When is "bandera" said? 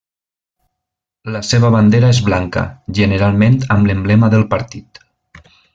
1.77-2.09